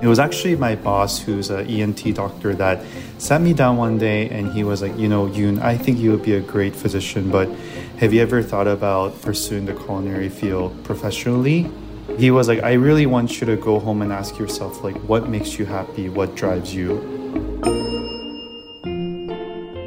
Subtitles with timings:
[0.00, 2.84] It was actually my boss, who's an ENT doctor, that
[3.18, 6.12] sat me down one day and he was like, You know, Yoon, I think you
[6.12, 7.48] would be a great physician, but
[7.98, 11.68] have you ever thought about pursuing the culinary field professionally?
[12.16, 15.28] He was like, I really want you to go home and ask yourself, like, what
[15.28, 16.08] makes you happy?
[16.08, 16.94] What drives you?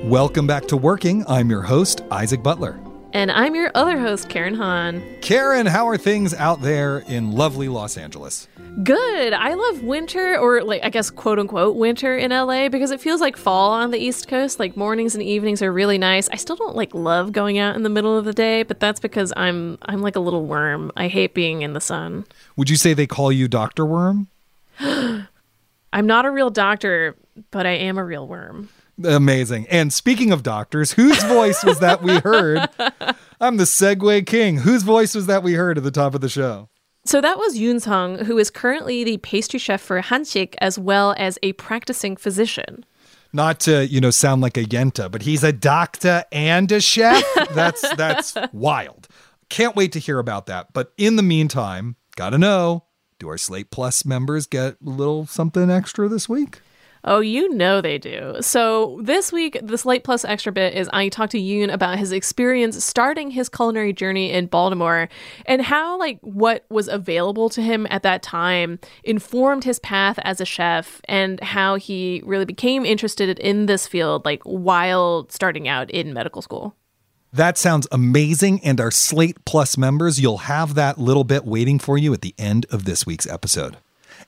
[0.04, 1.23] Welcome back to Working.
[1.26, 2.91] I'm your host, Isaac Butler.
[3.14, 5.04] And I'm your other host, Karen Han.
[5.20, 8.48] Karen, how are things out there in lovely Los Angeles?
[8.84, 9.34] Good.
[9.34, 13.20] I love winter, or like, I guess, quote unquote, winter in LA because it feels
[13.20, 14.59] like fall on the East Coast.
[14.59, 16.30] Like, mornings and evenings are really nice.
[16.30, 19.02] I still don't like love going out in the middle of the day, but that's
[19.02, 20.89] because I'm I'm like a little worm.
[20.95, 22.26] I hate being in the sun.
[22.56, 23.86] Would you say they call you Dr.
[23.86, 24.28] Worm?
[24.80, 25.28] I'm
[26.08, 27.17] not a real doctor,
[27.52, 28.70] but I am a real worm.
[29.03, 29.67] Amazing.
[29.70, 32.70] And speaking of doctors, whose voice was that we heard?
[33.42, 34.58] I'm the Segue King.
[34.58, 36.70] Whose voice was that we heard at the top of the show?
[37.03, 41.15] So that was Yoon Sung, who is currently the pastry chef for Hanchic as well
[41.17, 42.86] as a practicing physician.
[43.33, 47.23] Not to, you know, sound like a yenta, but he's a doctor and a chef.
[47.52, 49.08] That's that's wild.
[49.49, 50.73] Can't wait to hear about that.
[50.73, 52.86] But in the meantime, gotta know,
[53.20, 56.61] do our Slate Plus members get a little something extra this week?
[57.04, 58.38] Oh, you know they do.
[58.42, 62.12] So this week, the Slate Plus extra bit is I talked to Yoon about his
[62.12, 65.10] experience starting his culinary journey in Baltimore
[65.45, 70.39] and how like what was available to him at that time informed his path as
[70.39, 75.89] a chef and how he really became interested in this field like while starting out
[75.89, 76.76] in medical school.
[77.33, 78.60] That sounds amazing.
[78.64, 82.36] And our Slate Plus members, you'll have that little bit waiting for you at the
[82.38, 83.78] end of this week's episode.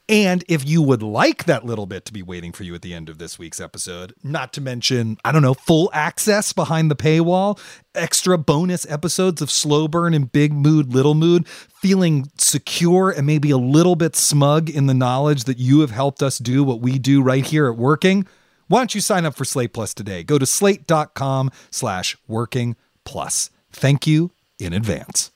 [0.10, 2.94] And if you would like that little bit to be waiting for you at the
[2.94, 6.96] end of this week's episode, not to mention, I don't know, full access behind the
[6.96, 7.58] paywall,
[7.96, 13.50] extra bonus episodes of Slow Burn and Big Mood, Little Mood, feeling secure and maybe
[13.50, 17.00] a little bit smug in the knowledge that you have helped us do what we
[17.00, 18.28] do right here at Working,
[18.68, 20.24] why don't you sign up for Slate Plus today?
[20.24, 22.76] Go to slate.com slash working
[23.06, 23.50] plus.
[23.72, 25.33] Thank you in advance.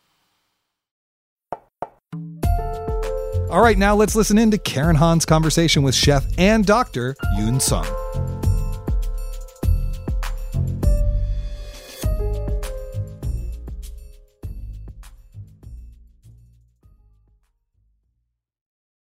[3.50, 7.62] All right, now let's listen in to Karen Han's conversation with chef and doctor Yoon
[7.62, 7.86] Sung.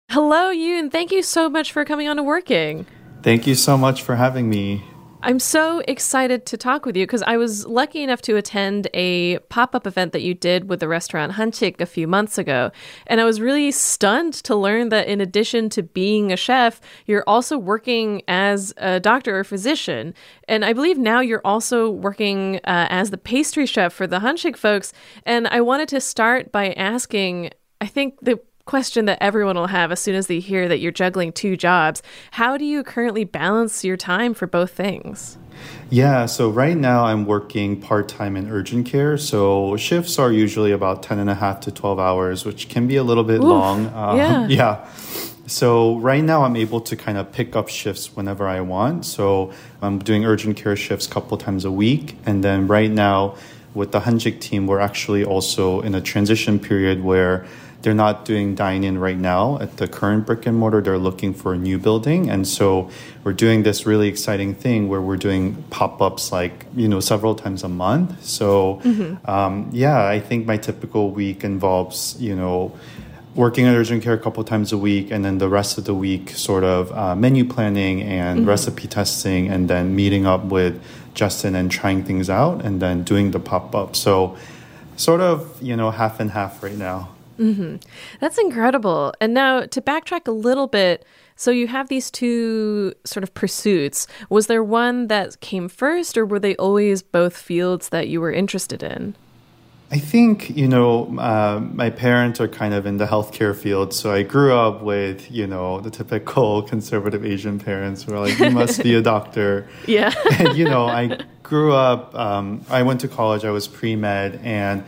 [0.10, 0.90] Hello, Yoon.
[0.90, 2.86] Thank you so much for coming on to Working.
[3.24, 4.84] Thank you so much for having me.
[5.24, 9.38] I'm so excited to talk with you because I was lucky enough to attend a
[9.50, 12.72] pop up event that you did with the restaurant Hanchic a few months ago.
[13.06, 17.24] And I was really stunned to learn that in addition to being a chef, you're
[17.28, 20.16] also working as a doctor or physician.
[20.48, 24.58] And I believe now you're also working uh, as the pastry chef for the Hanchic
[24.58, 24.92] folks.
[25.24, 28.40] And I wanted to start by asking I think the
[28.72, 32.02] question that everyone will have as soon as they hear that you're juggling two jobs.
[32.32, 35.38] How do you currently balance your time for both things?
[35.90, 39.18] Yeah, so right now I'm working part time in urgent care.
[39.18, 42.96] So shifts are usually about 10 and a half to 12 hours, which can be
[42.96, 43.88] a little bit Oof, long.
[43.88, 44.48] Um, yeah.
[44.48, 44.90] yeah.
[45.48, 49.06] So right now I'm able to kind of pick up shifts whenever I want.
[49.06, 49.52] So
[49.82, 52.16] I'm doing urgent care shifts a couple times a week.
[52.26, 53.36] And then right now
[53.74, 57.46] with the Hanchic team, we're actually also in a transition period where
[57.82, 60.82] they're not doing dine in right now at the current brick and mortar.
[60.82, 62.30] They're looking for a new building.
[62.30, 62.90] And so
[63.24, 67.36] we're doing this really exciting thing where we're doing pop ups like, you know, several
[67.36, 68.24] times a month.
[68.24, 68.82] So,
[69.26, 72.78] um, yeah, I think my typical week involves, you know,
[73.34, 75.94] working at urgent care a couple times a week and then the rest of the
[75.94, 80.82] week sort of uh, menu planning and recipe testing and then meeting up with
[81.14, 83.96] Justin and trying things out and then doing the pop up.
[83.96, 84.38] So,
[84.98, 87.10] sort of, you know, half and half right now.
[87.40, 87.78] Mm-hmm.
[88.20, 89.14] That's incredible.
[89.20, 91.06] And now to backtrack a little bit,
[91.36, 94.06] so you have these two sort of pursuits.
[94.30, 98.32] Was there one that came first, or were they always both fields that you were
[98.32, 99.16] interested in?
[99.94, 103.94] I think, you know, uh, my parents are kind of in the healthcare field.
[103.94, 108.40] So I grew up with, you know, the typical conservative Asian parents who are like,
[108.40, 109.68] you must be a doctor.
[109.88, 110.14] Yeah.
[110.40, 114.40] and, you know, I grew up, um, I went to college, I was pre med,
[114.44, 114.86] and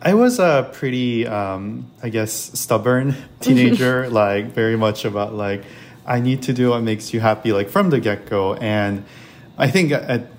[0.00, 5.64] I was a pretty, um, I guess, stubborn teenager, like very much about like,
[6.06, 8.54] I need to do what makes you happy, like from the get go.
[8.54, 9.04] And
[9.58, 9.92] I think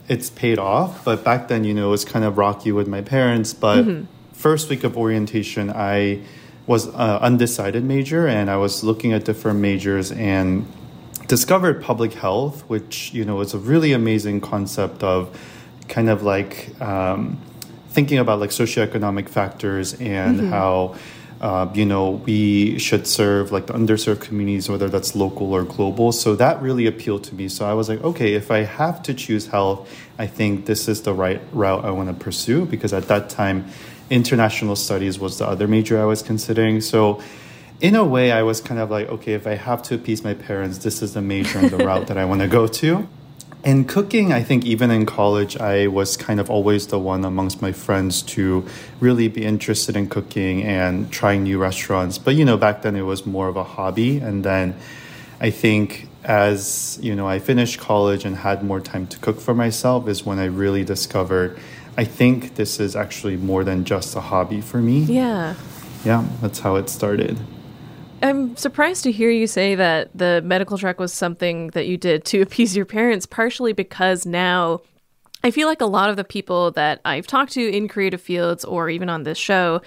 [0.08, 1.04] it's paid off.
[1.04, 3.54] But back then, you know, it was kind of rocky with my parents.
[3.54, 4.06] But mm-hmm.
[4.34, 6.22] first week of orientation, I
[6.66, 10.66] was an undecided major and I was looking at different majors and
[11.28, 15.38] discovered public health, which, you know, was a really amazing concept of
[15.88, 17.40] kind of like, um,
[17.90, 20.50] thinking about like socioeconomic factors and mm-hmm.
[20.50, 20.96] how
[21.42, 26.12] uh, you know we should serve like the underserved communities whether that's local or global.
[26.12, 27.48] So that really appealed to me.
[27.48, 31.04] So i was like okay if i have to choose health i think this is
[31.04, 33.68] the right route i want to pursue because at that time
[34.10, 36.82] international studies was the other major i was considering.
[36.82, 37.22] So
[37.82, 40.34] in a way i was kind of like okay if i have to appease my
[40.34, 43.08] parents this is the major and the route that i want to go to
[43.64, 47.62] in cooking, I think even in college, I was kind of always the one amongst
[47.62, 48.66] my friends to
[49.00, 52.18] really be interested in cooking and trying new restaurants.
[52.18, 54.20] But, you know, back then it was more of a hobby.
[54.20, 54.76] And then
[55.42, 59.54] I think as, you know, I finished college and had more time to cook for
[59.54, 61.60] myself is when I really discovered
[62.00, 65.00] I think this is actually more than just a hobby for me.
[65.00, 65.56] Yeah.
[66.06, 67.38] Yeah, that's how it started.
[68.22, 72.26] I'm surprised to hear you say that the medical track was something that you did
[72.26, 74.82] to appease your parents, partially because now
[75.44, 78.66] I feel like a lot of the people that I've talked to in creative fields
[78.66, 79.82] or even on this show,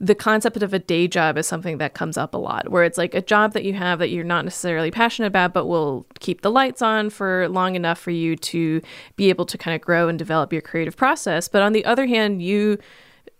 [0.00, 2.98] the concept of a day job is something that comes up a lot, where it's
[2.98, 6.42] like a job that you have that you're not necessarily passionate about, but will keep
[6.42, 8.82] the lights on for long enough for you to
[9.14, 11.48] be able to kind of grow and develop your creative process.
[11.48, 12.78] But on the other hand, you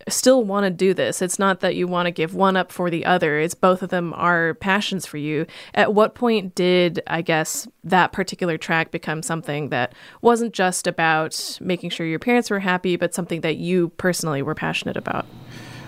[0.08, 1.20] still want to do this.
[1.20, 3.38] It's not that you want to give one up for the other.
[3.40, 5.46] It's both of them are passions for you.
[5.74, 11.58] At what point did, I guess, that particular track become something that wasn't just about
[11.60, 15.26] making sure your parents were happy, but something that you personally were passionate about?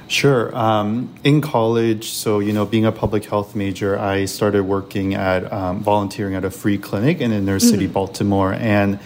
[0.09, 0.57] Sure.
[0.57, 5.53] Um, in college, so, you know, being a public health major, I started working at
[5.53, 7.93] um, volunteering at a free clinic in inner city, mm-hmm.
[7.93, 8.55] Baltimore.
[8.55, 8.99] And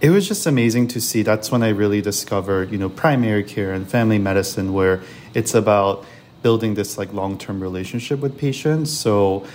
[0.00, 1.22] it was just amazing to see.
[1.22, 5.02] That's when I really discovered, you know, primary care and family medicine, where
[5.34, 6.04] it's about
[6.42, 8.90] building this like long term relationship with patients.
[8.90, 9.46] So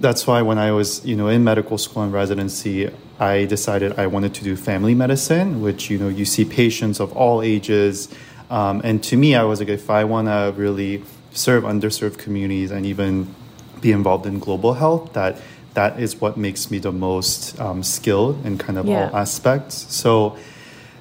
[0.00, 4.08] that's why when I was, you know, in medical school and residency, I decided I
[4.08, 8.08] wanted to do family medicine, which you know you see patients of all ages,
[8.50, 11.02] um, and to me, I was like, if I want to really
[11.32, 13.34] serve underserved communities and even
[13.80, 15.40] be involved in global health, that
[15.76, 19.10] that is what makes me the most um, skilled in kind of yeah.
[19.10, 19.86] all aspects.
[19.94, 20.38] So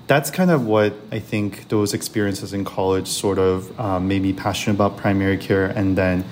[0.08, 4.34] that's kind of what I think those experiences in college sort of um, made me
[4.34, 5.66] passionate about primary care.
[5.66, 6.26] And then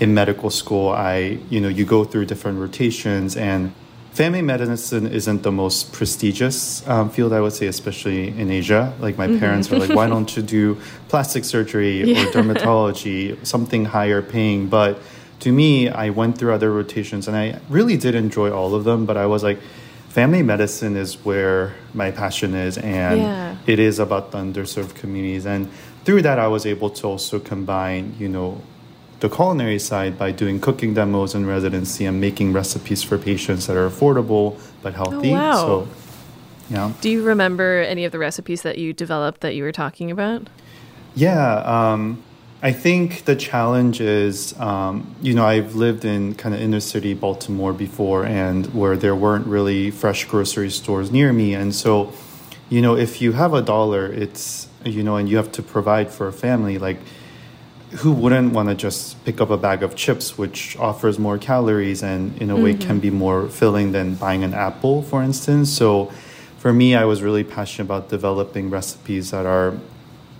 [0.00, 3.72] in medical school, I, you know, you go through different rotations and
[4.12, 8.94] family medicine isn't the most prestigious um, field, I would say, especially in Asia.
[8.98, 9.40] Like my mm-hmm.
[9.40, 12.22] parents were like, why don't you do plastic surgery yeah.
[12.22, 14.68] or dermatology, something higher paying?
[14.68, 14.98] But
[15.40, 19.06] to me, I went through other rotations and I really did enjoy all of them,
[19.06, 19.58] but I was like,
[20.08, 23.56] family medicine is where my passion is and yeah.
[23.66, 25.46] it is about the underserved communities.
[25.46, 25.70] And
[26.04, 28.60] through that, I was able to also combine, you know,
[29.20, 33.76] the culinary side by doing cooking demos in residency and making recipes for patients that
[33.76, 35.30] are affordable but healthy.
[35.30, 35.56] Oh, wow.
[35.56, 35.88] So,
[36.70, 36.92] yeah.
[37.00, 40.48] Do you remember any of the recipes that you developed that you were talking about?
[41.14, 41.56] Yeah.
[41.64, 42.22] Um,
[42.62, 47.14] I think the challenge is, um, you know, I've lived in kind of inner city
[47.14, 52.12] Baltimore before, and where there weren't really fresh grocery stores near me, and so,
[52.68, 56.10] you know, if you have a dollar, it's you know, and you have to provide
[56.10, 56.98] for a family, like
[57.98, 62.02] who wouldn't want to just pick up a bag of chips, which offers more calories
[62.02, 62.62] and in a mm-hmm.
[62.62, 65.72] way can be more filling than buying an apple, for instance.
[65.72, 66.12] So,
[66.58, 69.74] for me, I was really passionate about developing recipes that are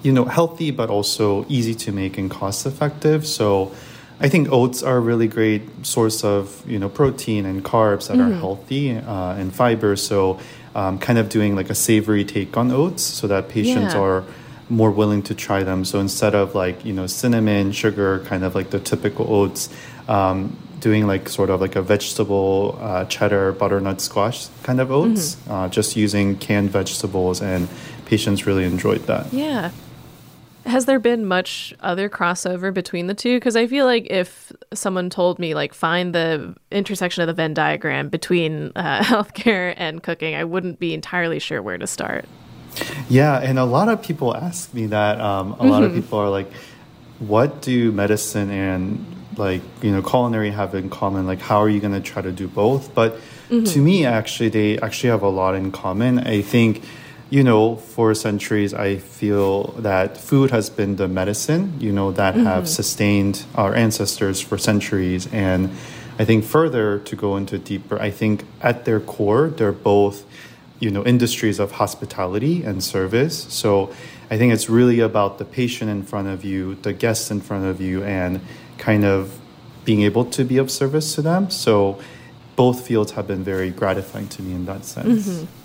[0.02, 3.26] you know, healthy but also easy to make and cost effective.
[3.26, 3.72] So
[4.20, 8.18] I think oats are a really great source of you know protein and carbs that
[8.18, 8.32] mm-hmm.
[8.32, 9.96] are healthy uh, and fiber.
[9.96, 10.38] So
[10.74, 14.00] um, kind of doing like a savory take on oats so that patients yeah.
[14.00, 14.24] are
[14.68, 15.84] more willing to try them.
[15.84, 19.70] So instead of like you know cinnamon, sugar, kind of like the typical oats,
[20.06, 25.36] um, doing like sort of like a vegetable uh, cheddar butternut squash kind of oats,
[25.36, 25.50] mm-hmm.
[25.50, 27.68] uh, just using canned vegetables, and
[28.04, 29.32] patients really enjoyed that.
[29.32, 29.70] Yeah.
[30.66, 33.36] Has there been much other crossover between the two?
[33.36, 37.54] Because I feel like if someone told me, like, find the intersection of the Venn
[37.54, 42.26] diagram between uh, healthcare and cooking, I wouldn't be entirely sure where to start.
[43.08, 45.20] Yeah, and a lot of people ask me that.
[45.20, 45.68] Um, a mm-hmm.
[45.68, 46.02] lot of mm-hmm.
[46.02, 46.52] people are like,
[47.20, 49.04] what do medicine and
[49.36, 52.32] like you know culinary have in common like how are you going to try to
[52.32, 53.14] do both but
[53.48, 53.64] mm-hmm.
[53.64, 56.82] to me actually they actually have a lot in common i think
[57.30, 62.34] you know for centuries i feel that food has been the medicine you know that
[62.34, 62.44] mm-hmm.
[62.44, 65.70] have sustained our ancestors for centuries and
[66.18, 70.24] i think further to go into deeper i think at their core they're both
[70.80, 73.92] you know industries of hospitality and service so
[74.30, 77.66] I think it's really about the patient in front of you, the guests in front
[77.66, 78.40] of you, and
[78.78, 79.40] kind of
[79.84, 81.50] being able to be of service to them.
[81.50, 81.98] So
[82.54, 85.26] both fields have been very gratifying to me in that sense.
[85.26, 85.59] Mm-hmm.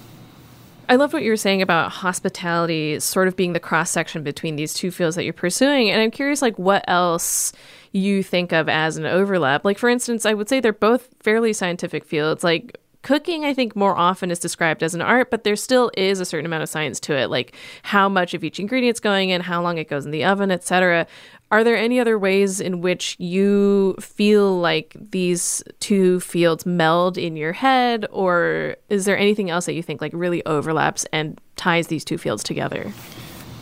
[0.87, 4.55] I loved what you were saying about hospitality sort of being the cross section between
[4.55, 5.89] these two fields that you're pursuing.
[5.89, 7.53] And I'm curious, like, what else
[7.91, 9.65] you think of as an overlap?
[9.65, 12.43] Like, for instance, I would say they're both fairly scientific fields.
[12.43, 16.19] Like, Cooking, I think, more often is described as an art, but there still is
[16.19, 19.41] a certain amount of science to it, like how much of each ingredient's going in,
[19.41, 21.05] how long it goes in the oven, etc.
[21.55, 27.37] Are there any other ways in which you feel like these two fields meld in
[27.37, 31.87] your head, or is there anything else that you think like really overlaps and ties
[31.87, 32.91] these two fields together?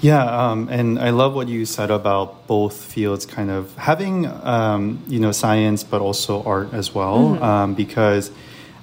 [0.01, 5.03] Yeah, um, and I love what you said about both fields kind of having, um,
[5.07, 7.43] you know, science, but also art as well, mm-hmm.
[7.43, 8.31] um, because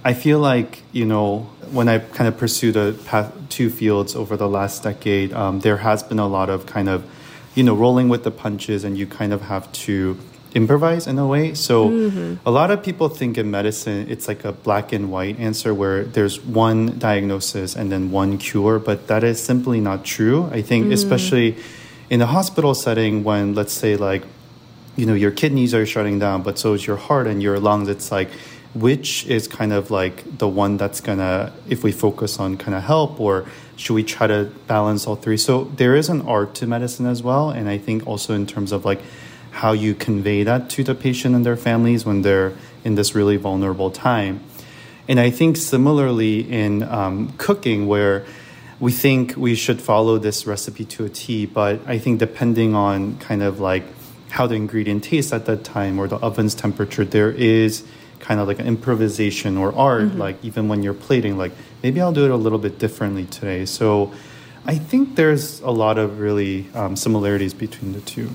[0.04, 4.36] I feel like, you know, when I kind of pursued the path, two fields over
[4.36, 7.04] the last decade, um, there has been a lot of kind of,
[7.54, 10.16] you know, rolling with the punches and you kind of have to
[10.54, 11.54] improvise in a way.
[11.54, 12.34] So mm-hmm.
[12.46, 16.04] a lot of people think in medicine it's like a black and white answer where
[16.04, 20.48] there's one diagnosis and then one cure, but that is simply not true.
[20.52, 20.92] I think mm.
[20.92, 21.56] especially
[22.08, 24.24] in a hospital setting when let's say like
[24.96, 27.88] you know your kidneys are shutting down but so is your heart and your lungs
[27.88, 28.28] it's like
[28.74, 32.82] which is kind of like the one that's gonna if we focus on kind of
[32.82, 33.46] help or
[33.76, 35.36] should we try to balance all three?
[35.36, 38.72] So there is an art to medicine as well and i think also in terms
[38.72, 39.00] of like
[39.50, 42.52] how you convey that to the patient and their families when they're
[42.84, 44.40] in this really vulnerable time.
[45.08, 48.24] And i think similarly in um, cooking where
[48.78, 53.18] we think we should follow this recipe to a t but i think depending on
[53.18, 53.82] kind of like
[54.30, 57.84] how the ingredient tastes at that time or the oven's temperature there is
[58.20, 60.18] kind of like an improvisation or art, mm-hmm.
[60.18, 63.64] like even when you're plating, like maybe I'll do it a little bit differently today.
[63.64, 64.12] So
[64.66, 68.30] I think there's a lot of really um, similarities between the two.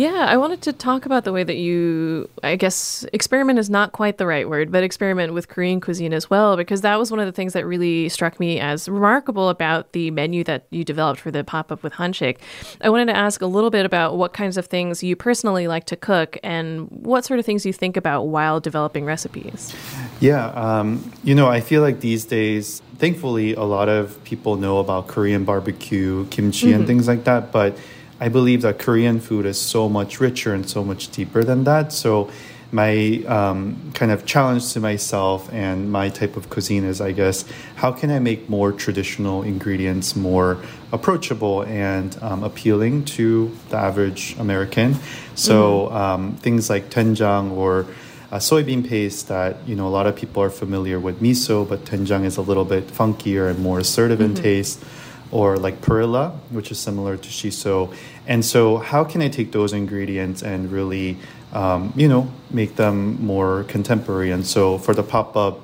[0.00, 3.92] Yeah, I wanted to talk about the way that you, I guess, experiment is not
[3.92, 7.20] quite the right word, but experiment with Korean cuisine as well, because that was one
[7.20, 11.20] of the things that really struck me as remarkable about the menu that you developed
[11.20, 12.38] for the pop up with Hanchic.
[12.80, 15.84] I wanted to ask a little bit about what kinds of things you personally like
[15.84, 19.76] to cook and what sort of things you think about while developing recipes.
[20.18, 24.78] Yeah, um, you know, I feel like these days, thankfully, a lot of people know
[24.78, 26.76] about Korean barbecue, kimchi, mm-hmm.
[26.76, 27.76] and things like that, but
[28.20, 31.92] I believe that Korean food is so much richer and so much deeper than that.
[31.92, 32.30] So
[32.72, 37.44] my um, kind of challenge to myself and my type of cuisine is, I guess,
[37.76, 40.62] how can I make more traditional ingredients more
[40.92, 44.96] approachable and um, appealing to the average American?
[45.34, 45.96] So mm-hmm.
[45.96, 47.86] um, things like doenjang or
[48.30, 51.84] a soybean paste that you know a lot of people are familiar with miso, but
[51.86, 54.36] doenjang is a little bit funkier and more assertive mm-hmm.
[54.36, 54.84] in taste
[55.32, 57.94] or like perilla, which is similar to shiso.
[58.26, 61.16] And so, how can I take those ingredients and really,
[61.52, 64.30] um, you know, make them more contemporary?
[64.30, 65.60] And so, for the pop up,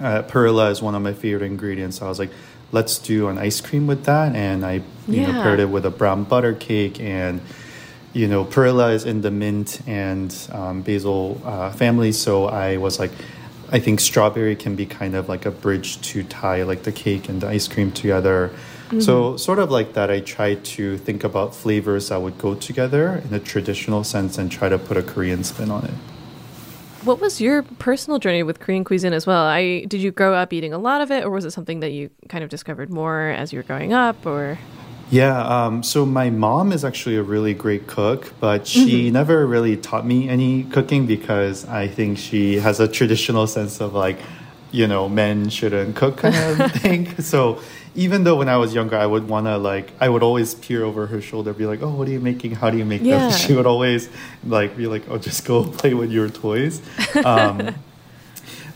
[0.00, 1.98] uh, perilla is one of my favorite ingredients.
[1.98, 2.30] So I was like,
[2.72, 5.32] let's do an ice cream with that, and I, you yeah.
[5.32, 7.40] know, paired it with a brown butter cake and.
[8.14, 12.98] You know, perilla is in the mint and um, basil uh, family, so I was
[12.98, 13.10] like,
[13.72, 17.30] I think strawberry can be kind of like a bridge to tie like the cake
[17.30, 18.50] and the ice cream together.
[18.92, 19.00] Mm-hmm.
[19.00, 23.22] So, sort of like that, I try to think about flavors that would go together
[23.24, 25.94] in a traditional sense and try to put a Korean spin on it.
[27.02, 29.44] What was your personal journey with Korean cuisine as well?
[29.44, 31.92] I did you grow up eating a lot of it, or was it something that
[31.92, 34.58] you kind of discovered more as you were growing up, or?
[35.10, 39.14] Yeah, um, so my mom is actually a really great cook, but she mm-hmm.
[39.14, 43.94] never really taught me any cooking because I think she has a traditional sense of
[43.94, 44.18] like
[44.72, 47.14] you know men shouldn't cook kind of thing.
[47.22, 47.60] So
[47.94, 50.82] even though when I was younger, I would want to like I would always peer
[50.82, 52.52] over her shoulder, be like, "Oh, what are you making?
[52.56, 53.18] How do you make Yeah.
[53.28, 54.08] that?" She would always
[54.46, 56.80] like be like, "Oh, just go play with your toys."
[57.24, 57.74] Um,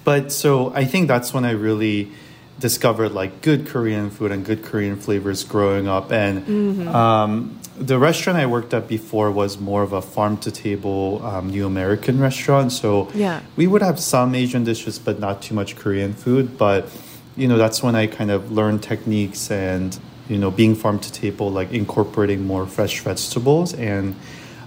[0.05, 2.13] but so I think that's when I really
[2.61, 6.13] discovered like good Korean food and good Korean flavors growing up.
[6.13, 11.21] And um, the restaurant I worked at before was more of a farm to table
[11.25, 12.73] um, New American restaurant.
[12.73, 13.41] So Yeah.
[13.57, 16.57] we would have some Asian dishes, but not too much Korean food.
[16.59, 16.89] But
[17.37, 21.13] you know, that's when I kind of learned techniques and you know, being farm to
[21.13, 24.15] table, like incorporating more fresh vegetables and.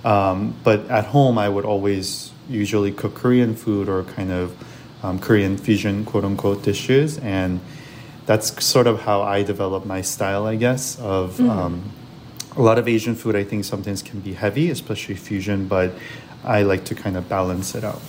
[0.06, 4.56] Um, but at home, I would always usually cook Korean food or kind of
[5.04, 7.18] um, Korean fusion, quote unquote, dishes.
[7.18, 7.60] And
[8.26, 11.92] that's sort of how I developed my style, I guess, of um,
[12.56, 13.36] a lot of Asian food.
[13.36, 15.94] I think sometimes can be heavy, especially fusion, but
[16.44, 18.02] I like to kind of balance it out.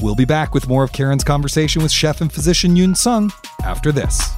[0.00, 3.30] We'll be back with more of Karen's conversation with chef and physician Yoon Sung
[3.64, 4.32] after this.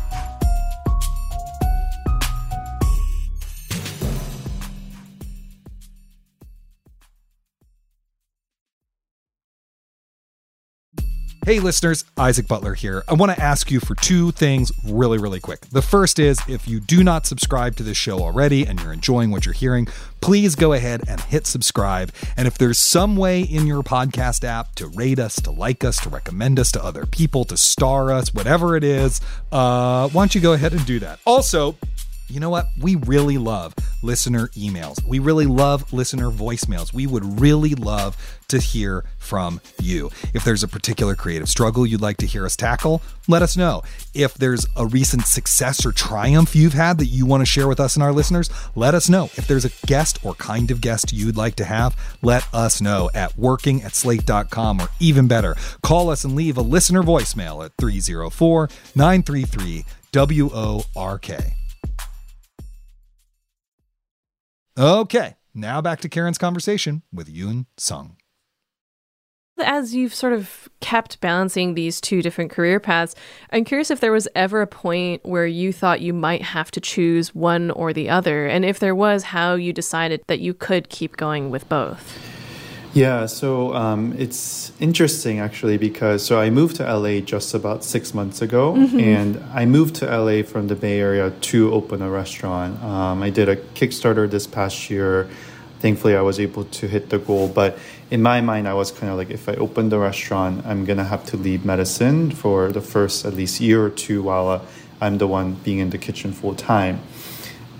[11.45, 13.05] Hey, listeners, Isaac Butler here.
[13.07, 15.61] I want to ask you for two things really, really quick.
[15.69, 19.31] The first is if you do not subscribe to this show already and you're enjoying
[19.31, 19.87] what you're hearing,
[20.23, 22.11] please go ahead and hit subscribe.
[22.35, 25.99] And if there's some way in your podcast app to rate us, to like us,
[25.99, 29.21] to recommend us to other people, to star us, whatever it is,
[29.53, 31.19] uh, why don't you go ahead and do that?
[31.27, 31.77] Also,
[32.29, 32.69] you know what?
[32.81, 35.03] We really love listener emails.
[35.05, 36.93] We really love listener voicemails.
[36.93, 38.17] We would really love
[38.49, 40.11] to hear from you.
[40.33, 43.83] If there's a particular creative struggle you'd like to hear us tackle, let us know.
[44.13, 47.81] If there's a recent success or triumph you've had that you want to share with
[47.81, 49.25] us and our listeners, let us know.
[49.37, 53.11] If there's a guest or kind of guest you'd like to have, let us know
[53.15, 57.73] at working at slate.com or even better, call us and leave a listener voicemail at
[57.77, 61.64] 304 933 WORK.
[64.77, 68.17] Okay, now back to Karen's conversation with Yoon Sung.
[69.65, 73.15] As you've sort of kept balancing these two different career paths,
[73.51, 76.81] I'm curious if there was ever a point where you thought you might have to
[76.81, 80.89] choose one or the other, and if there was, how you decided that you could
[80.89, 82.34] keep going with both.
[82.95, 88.15] Yeah, so um, it's interesting actually because so I moved to LA just about six
[88.15, 92.81] months ago, and I moved to LA from the Bay Area to open a restaurant.
[92.85, 95.29] Um, I did a Kickstarter this past year.
[95.81, 97.77] Thankfully, I was able to hit the goal, but
[98.13, 101.05] in my mind, I was kind of like, if I open the restaurant, I'm gonna
[101.05, 104.61] have to leave medicine for the first at least year or two while uh,
[105.01, 107.01] I'm the one being in the kitchen full time.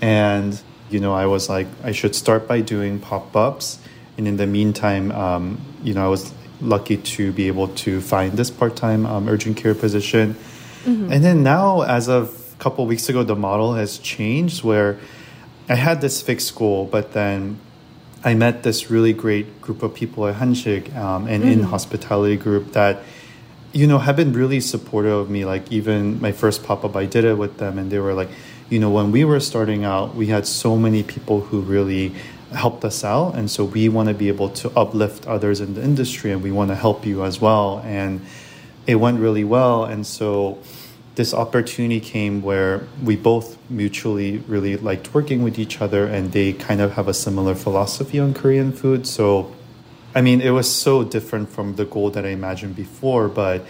[0.01, 3.79] And, you know, I was like, I should start by doing pop ups.
[4.17, 8.33] And in the meantime, um, you know, I was lucky to be able to find
[8.33, 10.35] this part time um, urgent care position.
[10.85, 14.99] And then now, as of a couple of weeks ago, the model has changed where
[15.67, 17.59] I had this fixed goal, but then
[18.23, 22.73] I met this really great group of people at Hanchic um, and in hospitality group
[22.73, 23.01] that
[23.73, 25.43] you know have been really supportive of me.
[25.43, 28.29] Like even my first pop up, I did it with them, and they were like,
[28.69, 32.13] you know, when we were starting out, we had so many people who really
[32.55, 35.83] helped us out, and so we want to be able to uplift others in the
[35.83, 37.81] industry, and we want to help you as well.
[37.85, 38.21] And
[38.87, 40.59] it went really well, and so
[41.15, 46.53] this opportunity came where we both mutually really liked working with each other and they
[46.53, 49.07] kind of have a similar philosophy on Korean food.
[49.07, 49.53] So,
[50.13, 53.65] I mean, it was so different from the goal that I imagined before, but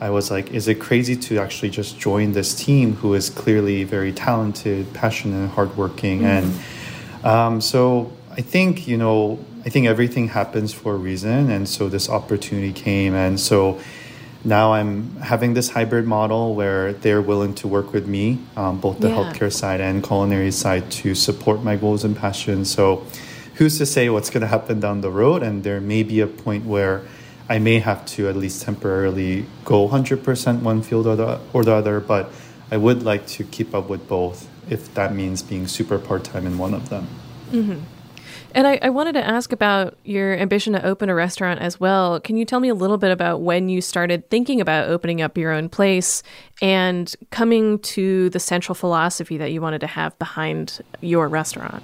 [0.00, 3.84] I was like, is it crazy to actually just join this team who is clearly
[3.84, 6.24] very talented, passionate, hardworking?
[6.24, 6.58] And
[7.24, 11.50] um, so I think, you know, I think everything happens for a reason.
[11.50, 13.14] And so this opportunity came.
[13.14, 13.80] And so
[14.44, 19.00] now I'm having this hybrid model where they're willing to work with me, um, both
[19.00, 19.16] the Yeah.
[19.16, 22.70] healthcare side and culinary side, to support my goals and passions.
[22.70, 23.02] So,
[23.54, 25.42] who's to say what's going to happen down the road?
[25.42, 27.02] And there may be a point where
[27.48, 31.72] I may have to at least temporarily go 100% one field or the, or the
[31.72, 32.30] other, but
[32.70, 36.46] I would like to keep up with both if that means being super part time
[36.46, 37.06] in one of them.
[38.56, 42.18] And I, I wanted to ask about your ambition to open a restaurant as well.
[42.18, 45.36] Can you tell me a little bit about when you started thinking about opening up
[45.36, 46.22] your own place
[46.62, 51.82] and coming to the central philosophy that you wanted to have behind your restaurant?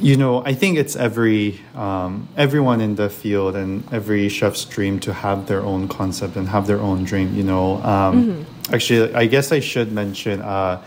[0.00, 4.98] You know, I think it's every um, everyone in the field and every chef's dream
[4.98, 7.36] to have their own concept and have their own dream.
[7.36, 10.82] You know, um, actually, I guess I should mention uh,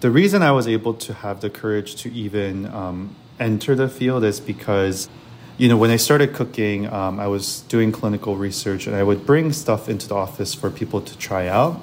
[0.00, 4.22] the reason I was able to have the courage to even um, enter the field
[4.24, 5.08] is because,
[5.58, 9.26] you know, when I started cooking, um, I was doing clinical research and I would
[9.26, 11.80] bring stuff into the office for people to try out.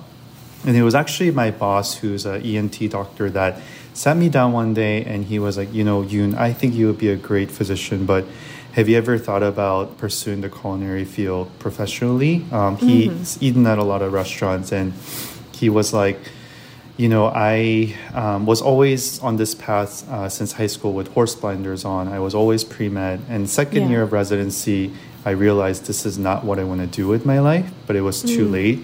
[0.66, 3.62] And it was actually my boss, who's an ENT doctor, that
[3.94, 6.88] sat me down one day and he was like, You know, Yoon, I think you
[6.88, 8.26] would be a great physician, but
[8.74, 12.46] have you ever thought about pursuing the culinary field professionally?
[12.52, 13.44] Um, he's mm-hmm.
[13.44, 14.94] eaten at a lot of restaurants and
[15.52, 16.20] he was like,
[16.98, 21.36] you know, I um, was always on this path uh, since high school with horse
[21.36, 22.08] blinders on.
[22.08, 23.22] I was always pre med.
[23.30, 23.90] And second yeah.
[23.90, 24.92] year of residency,
[25.24, 28.02] I realized this is not what I want to do with my life, but it
[28.02, 28.52] was too mm.
[28.52, 28.80] late.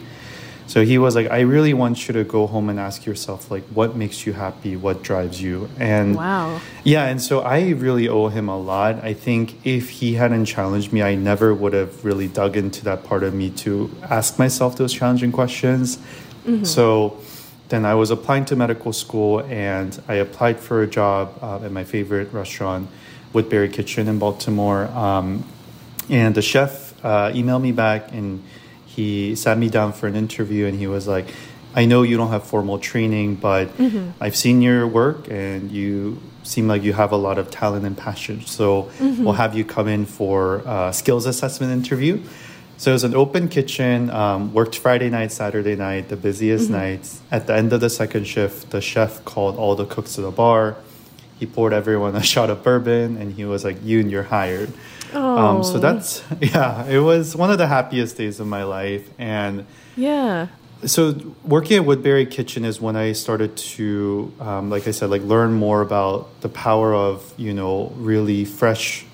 [0.67, 3.63] So he was like, I really want you to go home and ask yourself, like,
[3.65, 4.75] what makes you happy?
[4.75, 5.69] What drives you?
[5.77, 6.61] And wow.
[6.83, 7.05] Yeah.
[7.05, 9.03] And so I really owe him a lot.
[9.03, 13.03] I think if he hadn't challenged me, I never would have really dug into that
[13.03, 15.97] part of me to ask myself those challenging questions.
[16.45, 16.63] Mm-hmm.
[16.63, 17.17] So,
[17.73, 21.71] then I was applying to medical school and I applied for a job uh, at
[21.71, 22.87] my favorite restaurant,
[23.33, 24.85] Woodberry Kitchen in Baltimore.
[24.89, 25.43] Um,
[26.07, 28.43] and the chef uh, emailed me back and
[28.85, 31.33] he sat me down for an interview and he was like,
[31.73, 34.11] I know you don't have formal training, but mm-hmm.
[34.21, 37.97] I've seen your work and you seem like you have a lot of talent and
[37.97, 38.45] passion.
[38.45, 39.23] So mm-hmm.
[39.23, 42.21] we'll have you come in for a skills assessment interview.
[42.83, 46.73] So it was an open kitchen, um, worked Friday night, Saturday night, the busiest mm-hmm.
[46.73, 47.21] nights.
[47.31, 50.31] At the end of the second shift, the chef called all the cooks to the
[50.31, 50.75] bar.
[51.39, 54.73] He poured everyone a shot of bourbon and he was like, You and you're hired.
[55.13, 55.37] Oh.
[55.37, 59.09] Um, so that's, yeah, it was one of the happiest days of my life.
[59.17, 59.65] And
[59.95, 60.47] yeah.
[60.85, 61.15] So
[61.45, 65.53] working at Woodberry Kitchen is when I started to, um, like I said, like learn
[65.53, 69.05] more about the power of, you know, really fresh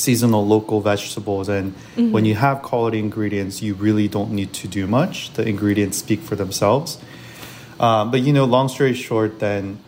[0.00, 2.12] seasonal local vegetables and mm-hmm.
[2.12, 5.32] when you have quality ingredients you really don't need to do much.
[5.34, 6.98] The ingredients speak for themselves.
[7.78, 9.78] Um, but you know long story short then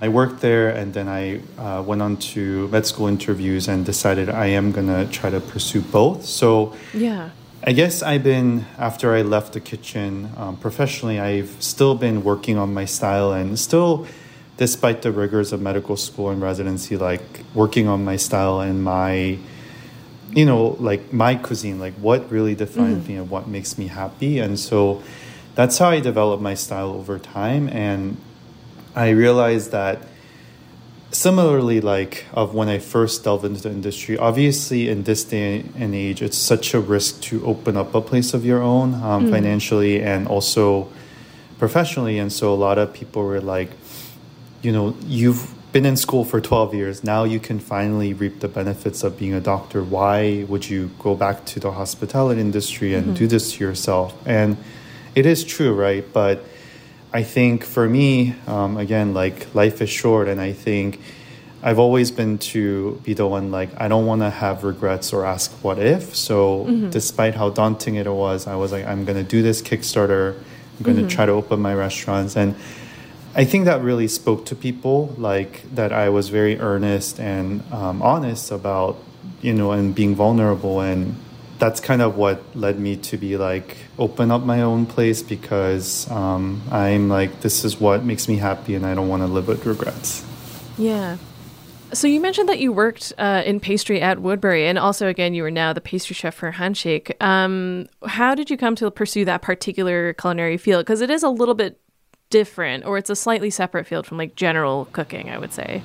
[0.00, 4.30] i worked there and then i uh, went on to med school interviews and decided
[4.30, 6.24] i am going to try to pursue both.
[6.24, 7.30] So yeah.
[7.62, 12.56] I guess I've been, after I left the kitchen um, professionally, I've still been working
[12.56, 14.06] on my style and still,
[14.56, 17.20] despite the rigors of medical school and residency, like
[17.52, 19.38] working on my style and my
[20.32, 23.12] you know, like my cuisine, like what really defines mm-hmm.
[23.12, 24.38] me and what makes me happy.
[24.38, 25.02] And so
[25.54, 27.68] that's how I developed my style over time.
[27.68, 28.16] And
[28.94, 30.06] I realized that
[31.10, 35.94] similarly, like of when I first delved into the industry, obviously in this day and
[35.94, 39.32] age, it's such a risk to open up a place of your own um, mm-hmm.
[39.32, 40.88] financially and also
[41.58, 42.18] professionally.
[42.18, 43.70] And so a lot of people were like,
[44.62, 47.04] you know, you've been in school for 12 years.
[47.04, 49.82] Now you can finally reap the benefits of being a doctor.
[49.82, 53.14] Why would you go back to the hospitality industry and mm-hmm.
[53.14, 54.16] do this to yourself?
[54.26, 54.56] And
[55.14, 56.04] it is true, right?
[56.12, 56.44] But
[57.12, 61.00] I think for me, um, again, like life is short, and I think
[61.62, 65.26] I've always been to be the one like I don't want to have regrets or
[65.26, 66.14] ask what if.
[66.14, 66.90] So mm-hmm.
[66.90, 70.36] despite how daunting it was, I was like, I'm going to do this Kickstarter.
[70.36, 71.08] I'm going to mm-hmm.
[71.08, 72.54] try to open my restaurants and
[73.34, 78.02] I think that really spoke to people, like that I was very earnest and um,
[78.02, 78.98] honest about,
[79.40, 80.80] you know, and being vulnerable.
[80.80, 81.14] And
[81.58, 86.10] that's kind of what led me to be like, open up my own place because
[86.10, 89.46] um, I'm like, this is what makes me happy and I don't want to live
[89.46, 90.24] with regrets.
[90.76, 91.18] Yeah.
[91.92, 95.44] So you mentioned that you worked uh, in pastry at Woodberry, and also again you
[95.44, 97.20] are now the pastry chef for Hanchic.
[97.20, 100.84] Um, how did you come to pursue that particular culinary field?
[100.86, 101.80] Because it is a little bit
[102.30, 105.82] different or it's a slightly separate field from like general cooking, I would say.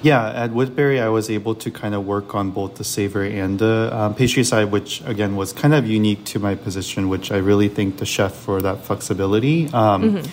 [0.00, 3.58] Yeah, at Woodberry, I was able to kind of work on both the savory and
[3.58, 7.38] the um, pastry side, which again was kind of unique to my position, which I
[7.38, 9.66] really thank the chef for that flexibility.
[9.72, 10.30] Um, mm-hmm.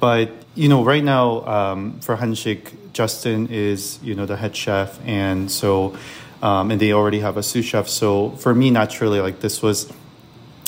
[0.00, 4.98] But you know, right now um, for Hanchic, Justin is you know the head chef,
[5.06, 5.96] and so
[6.42, 7.88] um, and they already have a sous chef.
[7.88, 9.88] So for me, naturally, like this was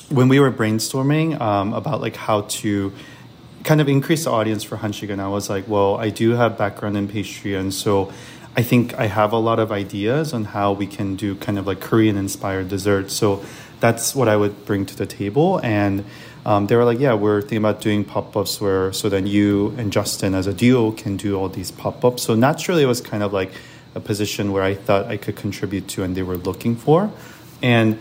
[0.09, 2.93] when we were brainstorming um, about like how to
[3.64, 6.57] kind of increase the audience for Hanchic, and I was like, well, I do have
[6.57, 8.12] background in pastry, and so
[8.57, 11.66] I think I have a lot of ideas on how we can do kind of
[11.66, 13.14] like Korean inspired desserts.
[13.14, 13.44] So
[13.79, 15.61] that's what I would bring to the table.
[15.62, 16.05] And
[16.44, 19.75] um, they were like, yeah, we're thinking about doing pop ups where so then you
[19.79, 22.23] and Justin as a duo can do all these pop ups.
[22.23, 23.53] So naturally, it was kind of like
[23.94, 27.11] a position where I thought I could contribute to and they were looking for.
[27.62, 27.99] And,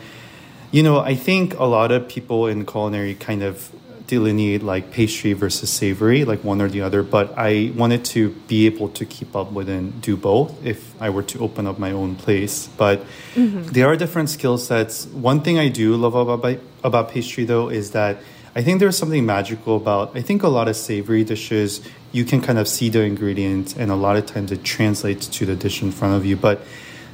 [0.72, 3.72] you know, I think a lot of people in culinary kind of
[4.10, 8.66] delineate like pastry versus savory, like one or the other, but I wanted to be
[8.66, 11.92] able to keep up with and do both if I were to open up my
[11.92, 12.68] own place.
[12.76, 13.64] But mm-hmm.
[13.68, 15.06] there are different skill sets.
[15.06, 18.18] One thing I do love about, about pastry though is that
[18.56, 22.42] I think there's something magical about, I think a lot of savory dishes, you can
[22.42, 25.84] kind of see the ingredients and a lot of times it translates to the dish
[25.84, 26.36] in front of you.
[26.36, 26.64] But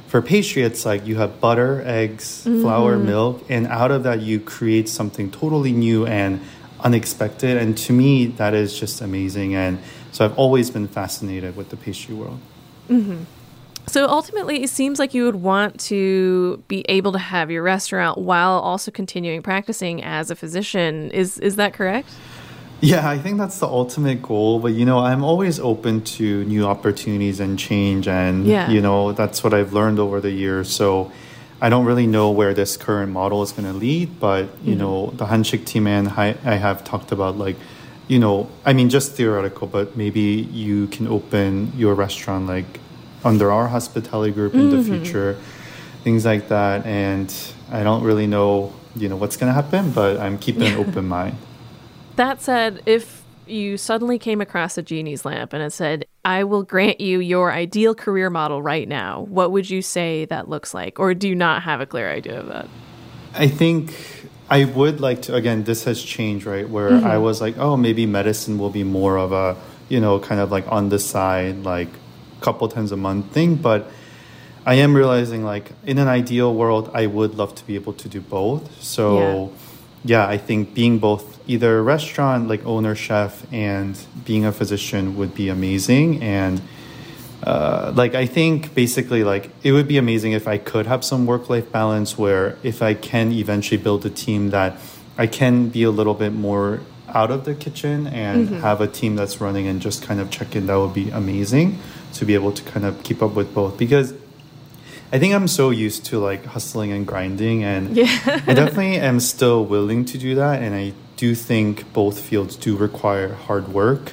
[0.08, 4.40] for pastry, it's like you have butter, eggs, flour, milk, and out of that, you
[4.40, 6.40] create something totally new and
[6.80, 7.56] unexpected.
[7.56, 9.54] And to me, that is just amazing.
[9.54, 9.78] And
[10.12, 12.40] so I've always been fascinated with the pastry world.
[12.88, 13.24] Mm-hmm.
[13.88, 18.18] So ultimately, it seems like you would want to be able to have your restaurant
[18.18, 21.10] while also continuing practicing as a physician.
[21.12, 22.08] Is is that correct?
[22.80, 24.58] Yeah, I think that's the ultimate goal.
[24.58, 28.08] But you know, I'm always open to new opportunities and change.
[28.08, 28.68] And, Yeah.
[28.70, 30.68] you know, that's what I've learned over the years.
[30.68, 31.10] So
[31.60, 34.20] I don't really know where this current model is going to lead.
[34.20, 34.78] But, you mm-hmm.
[34.78, 37.56] know, the Hanchic team and I, I have talked about like,
[38.08, 42.80] you know, I mean, just theoretical, but maybe you can open your restaurant like
[43.24, 45.02] under our hospitality group in the mm-hmm.
[45.02, 45.38] future,
[46.04, 46.86] things like that.
[46.86, 47.34] And
[47.70, 51.08] I don't really know, you know, what's going to happen, but I'm keeping an open
[51.08, 51.36] mind.
[52.14, 56.64] That said, if you suddenly came across a genie's lamp and it said, I will
[56.64, 60.98] grant you your ideal career model right now, what would you say that looks like?
[60.98, 62.68] Or do you not have a clear idea of that?
[63.32, 63.94] I think
[64.50, 66.68] I would like to again this has changed, right?
[66.68, 67.06] Where mm-hmm.
[67.06, 69.56] I was like, oh, maybe medicine will be more of a,
[69.88, 71.88] you know, kind of like on the side, like
[72.40, 73.88] couple times a month thing, but
[74.66, 78.08] I am realizing like in an ideal world, I would love to be able to
[78.08, 78.82] do both.
[78.82, 79.52] So
[80.04, 85.16] yeah, I think being both either a restaurant like owner chef and being a physician
[85.16, 86.22] would be amazing.
[86.22, 86.60] And
[87.42, 91.26] uh, like I think basically like it would be amazing if I could have some
[91.26, 94.78] work life balance where if I can eventually build a team that
[95.18, 99.16] I can be a little bit more out of the kitchen and have a team
[99.16, 101.78] that's running and just kind of check in that would be amazing
[102.14, 103.78] to be able to kind of keep up with both.
[103.78, 104.12] Because
[105.12, 108.42] I think I'm so used to like hustling and grinding and yeah.
[108.46, 110.62] I definitely am still willing to do that.
[110.62, 114.12] And I do think both fields do require hard work.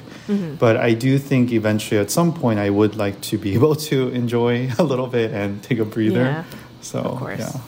[0.58, 4.08] But I do think eventually at some point I would like to be able to
[4.08, 6.24] enjoy a little bit and take a breather.
[6.24, 6.44] Yeah,
[6.80, 7.40] so of course.
[7.40, 7.60] yeah.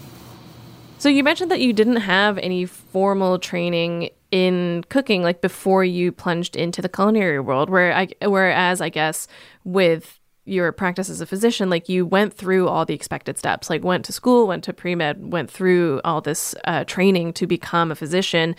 [0.98, 6.10] So you mentioned that you didn't have any formal training in cooking like before you
[6.10, 9.28] plunged into the culinary world where I whereas I guess
[9.64, 13.84] with your practice as a physician like you went through all the expected steps like
[13.84, 17.94] went to school went to pre-med went through all this uh, training to become a
[17.94, 18.56] physician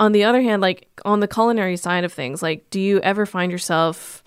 [0.00, 3.24] on the other hand like on the culinary side of things like do you ever
[3.24, 4.24] find yourself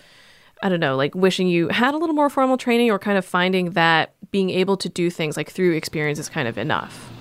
[0.64, 3.24] I don't know, like wishing you had a little more formal training or kind of
[3.26, 7.12] finding that being able to do things like through experience is kind of enough.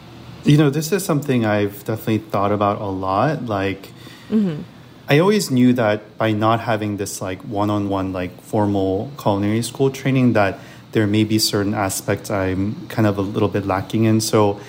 [0.45, 3.45] You know, this is something I've definitely thought about a lot.
[3.45, 3.89] Like,
[4.29, 4.61] mm-hmm.
[5.09, 10.33] I always knew that by not having this like one-on-one like formal culinary school training,
[10.33, 10.57] that
[10.93, 14.21] there may be certain aspects I'm kind of a little bit lacking in.
[14.21, 14.61] So,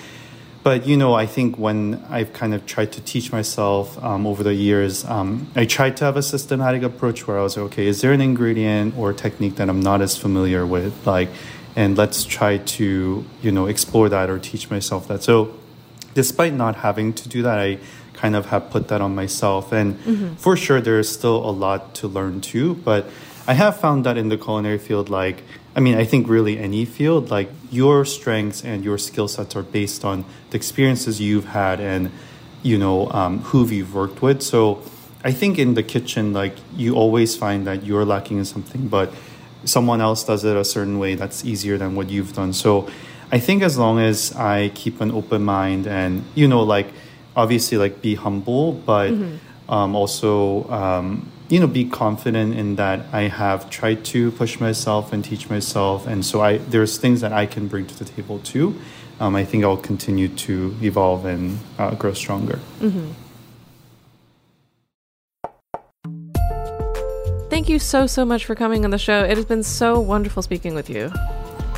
[0.65, 4.41] but you know, I think when I've kind of tried to teach myself um, over
[4.41, 7.85] the years, um, I tried to have a systematic approach where I was like, okay,
[7.85, 11.29] is there an ingredient or technique that I'm not as familiar with, like,
[11.75, 15.21] and let's try to you know explore that or teach myself that.
[15.21, 15.53] So,
[16.15, 17.77] despite not having to do that, I
[18.13, 19.71] kind of have put that on myself.
[19.71, 19.99] And
[20.39, 22.73] for sure, there's still a lot to learn too.
[22.73, 23.05] But
[23.45, 25.43] I have found that in the culinary field, like,
[25.75, 29.63] I mean, I think really any field, like your strengths and your skill sets are
[29.63, 32.11] based on the experiences you've had and,
[32.63, 34.41] you know, um, who you've worked with.
[34.41, 34.81] So
[35.23, 39.11] I think in the kitchen, like, you always find that you're lacking in something, but
[39.65, 42.53] someone else does it a certain way that's easier than what you've done.
[42.53, 42.87] So
[43.31, 46.87] I think as long as I keep an open mind and, you know, like,
[47.35, 49.11] obviously like be humble but
[49.67, 55.13] um, also um, you know be confident in that i have tried to push myself
[55.13, 58.39] and teach myself and so i there's things that i can bring to the table
[58.39, 58.75] too
[59.19, 62.59] um, i think i'll continue to evolve and uh, grow stronger
[67.47, 69.23] Thank you so, so much for coming on the show.
[69.23, 71.11] It has been so wonderful speaking with you.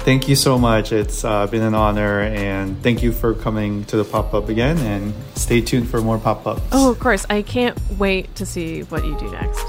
[0.08, 3.98] Thank you so much it's uh, been an honor and thank you for coming to
[3.98, 7.26] the pop-up again and stay tuned for more pop-ups Oh, of course.
[7.30, 9.62] I can't wait to see what you do next.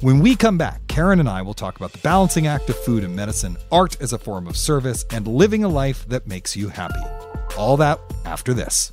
[0.00, 3.04] When we come back, Karen and I will talk about the balancing act of food
[3.04, 6.70] and medicine, art as a form of service, and living a life that makes you
[6.70, 7.04] happy.
[7.58, 8.92] All that after this.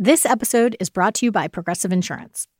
[0.00, 2.48] This episode is brought to you by Progressive Insurance.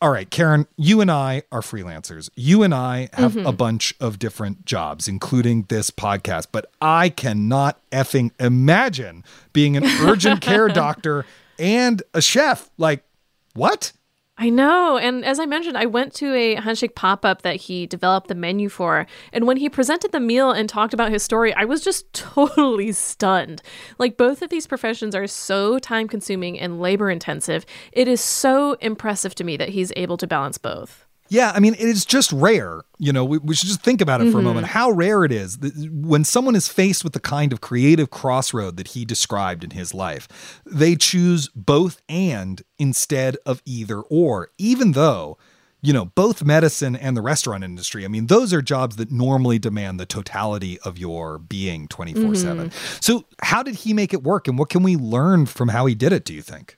[0.00, 2.30] All right, Karen, you and I are freelancers.
[2.36, 3.46] You and I have mm-hmm.
[3.46, 9.82] a bunch of different jobs, including this podcast, but I cannot effing imagine being an
[10.02, 11.26] urgent care doctor
[11.58, 12.70] and a chef.
[12.78, 13.02] Like,
[13.54, 13.90] what?
[14.40, 14.98] I know.
[14.98, 18.36] And as I mentioned, I went to a Hanchic pop up that he developed the
[18.36, 19.04] menu for.
[19.32, 22.92] And when he presented the meal and talked about his story, I was just totally
[22.92, 23.62] stunned.
[23.98, 27.66] Like, both of these professions are so time consuming and labor intensive.
[27.90, 31.07] It is so impressive to me that he's able to balance both.
[31.28, 32.82] Yeah, I mean, it is just rare.
[32.98, 34.32] You know, we, we should just think about it mm-hmm.
[34.32, 34.66] for a moment.
[34.66, 34.78] Mm-hmm.
[34.78, 38.76] How rare it is that when someone is faced with the kind of creative crossroad
[38.76, 44.92] that he described in his life, they choose both and instead of either or, even
[44.92, 45.38] though,
[45.80, 49.58] you know, both medicine and the restaurant industry, I mean, those are jobs that normally
[49.58, 52.34] demand the totality of your being 24 mm-hmm.
[52.34, 52.72] 7.
[53.00, 55.94] So, how did he make it work and what can we learn from how he
[55.94, 56.77] did it, do you think?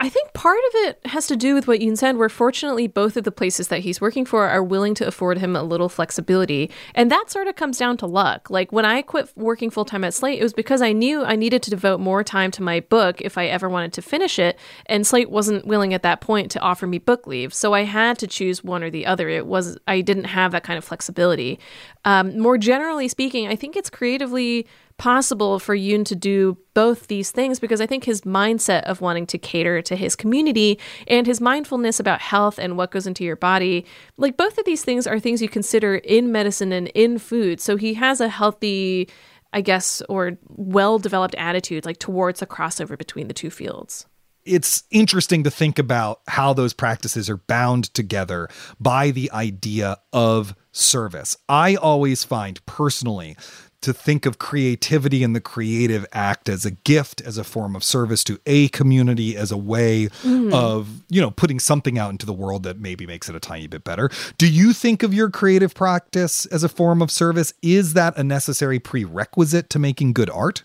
[0.00, 3.16] I think part of it has to do with what Yoon said, where fortunately both
[3.16, 6.70] of the places that he's working for are willing to afford him a little flexibility.
[6.94, 8.48] And that sort of comes down to luck.
[8.48, 11.34] Like when I quit working full time at Slate, it was because I knew I
[11.34, 14.56] needed to devote more time to my book if I ever wanted to finish it.
[14.86, 17.52] And Slate wasn't willing at that point to offer me book leave.
[17.52, 19.28] So I had to choose one or the other.
[19.28, 21.58] It was, I didn't have that kind of flexibility.
[22.04, 27.30] Um, more generally speaking, I think it's creatively possible for Yoon to do both these
[27.30, 31.40] things because I think his mindset of wanting to cater to his community and his
[31.40, 33.84] mindfulness about health and what goes into your body,
[34.16, 37.60] like both of these things are things you consider in medicine and in food.
[37.60, 39.08] So he has a healthy,
[39.52, 44.06] I guess, or well developed attitude like towards the crossover between the two fields
[44.48, 48.48] it's interesting to think about how those practices are bound together
[48.80, 51.36] by the idea of service.
[51.48, 53.36] I always find personally
[53.80, 57.84] to think of creativity and the creative act as a gift, as a form of
[57.84, 60.52] service to a community, as a way mm.
[60.52, 63.66] of, you know, putting something out into the world that maybe makes it a tiny
[63.66, 64.10] bit better.
[64.36, 67.52] Do you think of your creative practice as a form of service?
[67.62, 70.64] Is that a necessary prerequisite to making good art?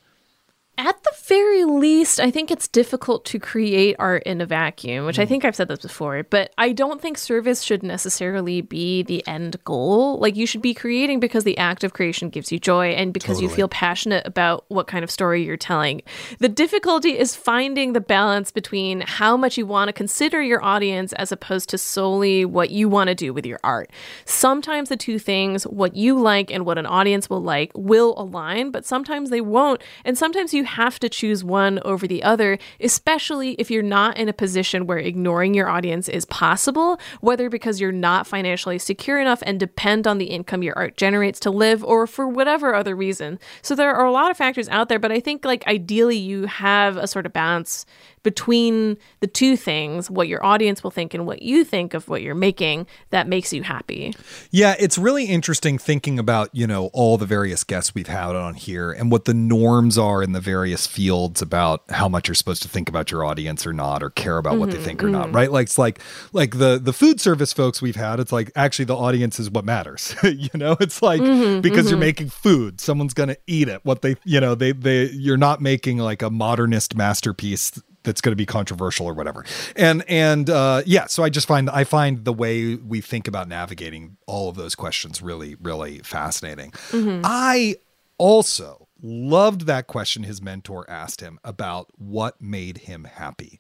[0.76, 5.18] At the very least, I think it's difficult to create art in a vacuum, which
[5.18, 5.22] mm.
[5.22, 9.26] I think I've said this before, but I don't think service should necessarily be the
[9.28, 10.18] end goal.
[10.18, 13.38] Like, you should be creating because the act of creation gives you joy and because
[13.38, 13.52] totally.
[13.52, 16.02] you feel passionate about what kind of story you're telling.
[16.40, 21.14] The difficulty is finding the balance between how much you want to consider your audience
[21.14, 23.92] as opposed to solely what you want to do with your art.
[24.26, 28.72] Sometimes the two things, what you like and what an audience will like, will align,
[28.72, 29.80] but sometimes they won't.
[30.04, 34.30] And sometimes you have to choose one over the other, especially if you're not in
[34.30, 39.42] a position where ignoring your audience is possible, whether because you're not financially secure enough
[39.46, 43.40] and depend on the income your art generates to live or for whatever other reason.
[43.62, 46.46] So there are a lot of factors out there, but I think like ideally you
[46.46, 47.86] have a sort of balance
[48.24, 52.22] between the two things, what your audience will think and what you think of what
[52.22, 54.14] you're making, that makes you happy.
[54.50, 58.56] Yeah, it's really interesting thinking about, you know, all the various guests we've had on
[58.56, 62.64] here and what the norms are in the various fields about how much you're supposed
[62.64, 65.04] to think about your audience or not or care about mm-hmm, what they mm-hmm, think
[65.04, 65.14] or mm-hmm.
[65.14, 65.52] not, right?
[65.52, 66.00] Like it's like
[66.32, 69.66] like the the food service folks we've had, it's like actually the audience is what
[69.66, 70.16] matters.
[70.24, 72.00] you know, it's like mm-hmm, because you're mm-hmm.
[72.00, 73.82] making food, someone's going to eat it.
[73.84, 78.32] What they, you know, they they you're not making like a modernist masterpiece that's going
[78.32, 79.46] to be controversial or whatever.
[79.76, 83.48] And and uh, yeah, so I just find I find the way we think about
[83.48, 86.72] navigating all of those questions really really fascinating.
[86.92, 87.22] Mm-hmm.
[87.24, 87.76] I
[88.18, 93.60] also loved that question his mentor asked him about what made him happy.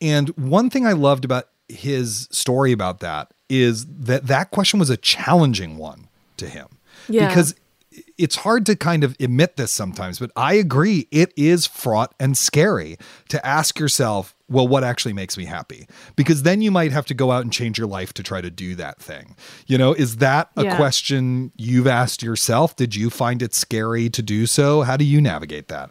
[0.00, 4.90] And one thing I loved about his story about that is that that question was
[4.90, 6.68] a challenging one to him.
[7.08, 7.28] Yeah.
[7.28, 7.54] Because
[8.18, 11.08] it's hard to kind of admit this sometimes, but I agree.
[11.10, 12.96] It is fraught and scary
[13.28, 15.86] to ask yourself, well, what actually makes me happy?
[16.16, 18.50] Because then you might have to go out and change your life to try to
[18.50, 19.36] do that thing.
[19.66, 20.76] You know, is that a yeah.
[20.76, 22.76] question you've asked yourself?
[22.76, 24.82] Did you find it scary to do so?
[24.82, 25.90] How do you navigate that?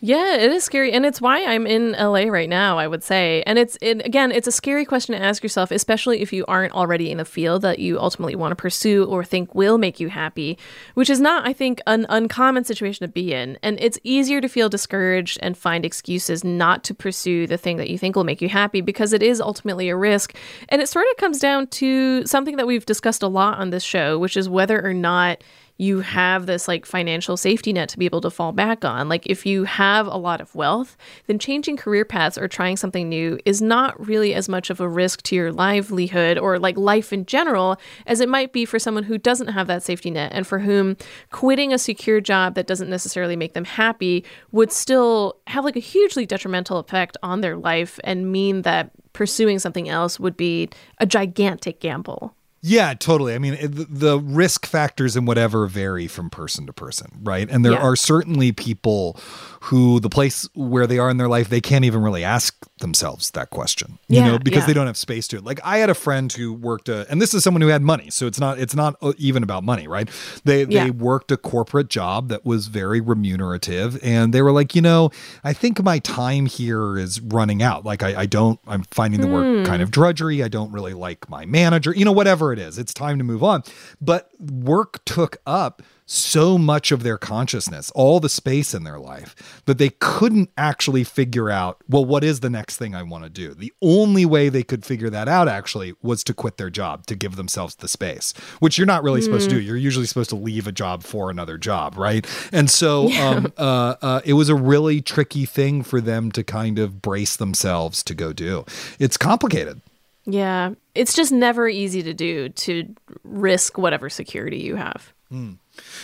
[0.00, 0.92] Yeah, it is scary.
[0.92, 3.42] And it's why I'm in LA right now, I would say.
[3.46, 6.72] And it's, it, again, it's a scary question to ask yourself, especially if you aren't
[6.72, 10.08] already in a field that you ultimately want to pursue or think will make you
[10.08, 10.56] happy,
[10.94, 13.58] which is not, I think, an uncommon situation to be in.
[13.60, 17.90] And it's easier to feel discouraged and find excuses not to pursue the thing that
[17.90, 20.36] you think will make you happy because it is ultimately a risk.
[20.68, 23.82] And it sort of comes down to something that we've discussed a lot on this
[23.82, 25.42] show, which is whether or not
[25.78, 29.08] you have this like financial safety net to be able to fall back on.
[29.08, 33.08] Like if you have a lot of wealth, then changing career paths or trying something
[33.08, 37.12] new is not really as much of a risk to your livelihood or like life
[37.12, 37.76] in general
[38.06, 40.96] as it might be for someone who doesn't have that safety net and for whom
[41.30, 45.80] quitting a secure job that doesn't necessarily make them happy would still have like a
[45.80, 50.68] hugely detrimental effect on their life and mean that pursuing something else would be
[50.98, 52.34] a gigantic gamble.
[52.60, 53.34] Yeah, totally.
[53.34, 57.48] I mean, it, the risk factors and whatever vary from person to person, right?
[57.48, 57.82] And there yeah.
[57.82, 59.18] are certainly people
[59.62, 63.30] who the place where they are in their life, they can't even really ask themselves
[63.32, 64.66] that question, you yeah, know, because yeah.
[64.66, 65.44] they don't have space to it.
[65.44, 68.10] Like I had a friend who worked a, and this is someone who had money,
[68.10, 70.08] so it's not it's not uh, even about money, right?
[70.44, 74.82] They they worked a corporate job that was very remunerative, and they were like, you
[74.82, 75.10] know,
[75.44, 77.84] I think my time here is running out.
[77.84, 79.64] Like I, I don't, I'm finding the work hmm.
[79.64, 80.42] kind of drudgery.
[80.42, 82.78] I don't really like my manager, you know, whatever it is.
[82.78, 83.62] It's time to move on.
[84.00, 89.62] But work took up so much of their consciousness, all the space in their life,
[89.66, 93.30] that they couldn't actually figure out, well, what is the next thing I want to
[93.30, 93.52] do?
[93.52, 97.14] The only way they could figure that out actually was to quit their job to
[97.14, 99.24] give themselves the space, which you're not really mm.
[99.24, 99.60] supposed to do.
[99.60, 99.66] Hmm.
[99.66, 102.26] You're usually supposed to leave a job for another job, right?
[102.52, 103.28] And so yeah.
[103.28, 107.36] um, uh, uh, it was a really tricky thing for them to kind of brace
[107.36, 108.64] themselves to go do.
[108.98, 109.82] It's complicated.
[110.30, 115.14] Yeah, it's just never easy to do to risk whatever security you have.
[115.32, 115.58] Mm.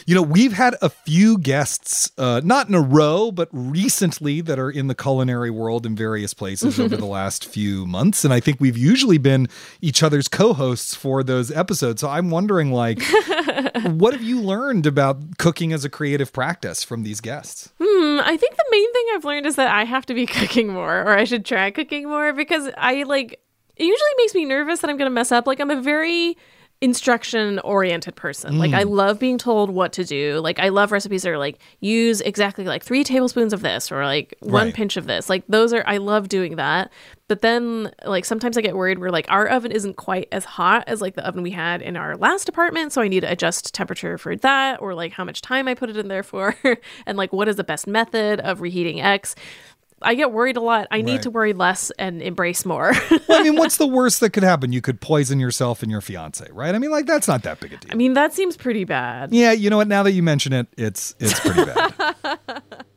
[0.07, 4.59] You know, we've had a few guests, uh, not in a row, but recently that
[4.59, 8.25] are in the culinary world in various places over the last few months.
[8.25, 9.49] And I think we've usually been
[9.81, 12.01] each other's co hosts for those episodes.
[12.01, 13.03] So I'm wondering, like,
[13.83, 17.73] what have you learned about cooking as a creative practice from these guests?
[17.81, 20.69] Hmm, I think the main thing I've learned is that I have to be cooking
[20.69, 23.41] more, or I should try cooking more because I like,
[23.77, 25.47] it usually makes me nervous that I'm going to mess up.
[25.47, 26.37] Like, I'm a very
[26.85, 28.55] instruction oriented person.
[28.55, 28.59] Mm.
[28.59, 28.91] Like I mm.
[28.91, 30.39] love being told what to do.
[30.41, 34.05] Like I love recipes that are like use exactly like 3 tablespoons of this or
[34.05, 34.75] like one right.
[34.75, 35.31] pinch of this.
[35.31, 36.93] Like those are I love doing that.
[37.27, 40.85] But then like sometimes I get worried where like our oven isn't quite as hot
[40.87, 43.73] as like the oven we had in our last apartment, so I need to adjust
[43.73, 46.55] temperature for that or like how much time I put it in there for
[47.07, 49.35] and like what is the best method of reheating X.
[50.05, 50.87] I get worried a lot.
[50.91, 51.23] I need right.
[51.23, 52.93] to worry less and embrace more.
[53.11, 54.73] well, I mean, what's the worst that could happen?
[54.73, 56.75] You could poison yourself and your fiance, right?
[56.75, 57.91] I mean, like that's not that big a deal.
[57.91, 59.33] I mean, that seems pretty bad.
[59.33, 59.89] Yeah, you know what?
[59.89, 62.63] Now that you mention it, it's it's pretty bad.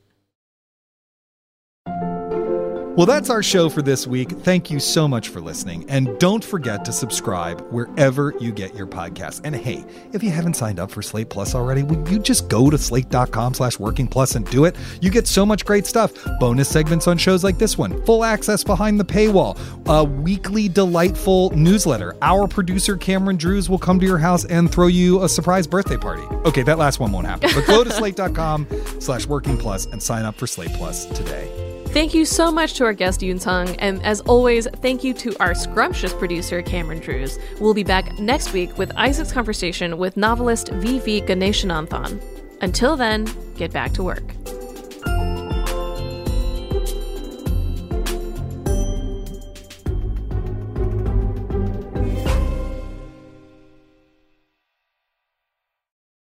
[2.98, 4.32] Well, that's our show for this week.
[4.32, 5.88] Thank you so much for listening.
[5.88, 9.39] And don't forget to subscribe wherever you get your podcasts.
[9.43, 12.72] And hey, if you haven't signed up for Slate Plus already, would you just go
[12.72, 14.76] to slate.com slash working plus and do it?
[15.00, 16.12] You get so much great stuff.
[16.39, 21.52] Bonus segments on shows like this one, full access behind the paywall, a weekly delightful
[21.52, 22.16] newsletter.
[22.24, 25.98] Our producer, Cameron Drews, will come to your house and throw you a surprise birthday
[25.98, 26.24] party.
[26.48, 27.52] Okay, that last one won't happen.
[27.54, 28.66] But go to slate.com
[29.00, 31.66] slash working plus and sign up for Slate Plus today.
[31.98, 35.36] Thank you so much to our guest Yoon Sung, and as always, thank you to
[35.39, 37.39] our scrumptious producer Cameron Drews.
[37.60, 41.22] We'll be back next week with Isaac's conversation with novelist V.V.
[41.22, 42.22] Ganeshananthan.
[42.62, 44.22] Until then, get back to work.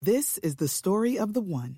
[0.02, 1.78] This is the story of the one.